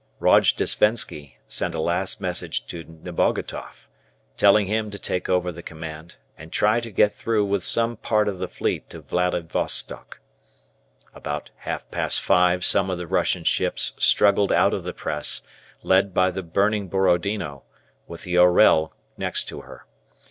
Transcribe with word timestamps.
Rojdestvensky 0.19 1.35
sent 1.47 1.75
a 1.75 1.79
last 1.79 2.19
message 2.19 2.65
to 2.65 2.83
Nebogatoff, 3.03 3.87
telling 4.35 4.65
him 4.65 4.89
to 4.89 4.97
take 4.97 5.29
over 5.29 5.51
the 5.51 5.61
command 5.61 6.15
and 6.35 6.51
try 6.51 6.79
to 6.79 6.89
get 6.89 7.11
through 7.11 7.45
with 7.45 7.61
some 7.63 7.97
part 7.97 8.27
of 8.27 8.39
the 8.39 8.47
fleet 8.47 8.89
to 8.89 9.01
Vladivostock. 9.01 10.19
About 11.13 11.51
half 11.57 11.91
past 11.91 12.19
five 12.19 12.65
some 12.65 12.89
of 12.89 12.97
the 12.97 13.05
Russian 13.05 13.43
ships 13.43 13.93
struggled 13.99 14.51
out 14.51 14.73
of 14.73 14.83
the 14.85 14.93
press, 14.95 15.43
led 15.83 16.15
by 16.15 16.31
the 16.31 16.41
burning 16.41 16.87
"Borodino," 16.89 17.61
with 18.07 18.23
the 18.23 18.39
"Orel" 18.39 18.93
next 19.17 19.43
to 19.49 19.61
her. 19.61 19.85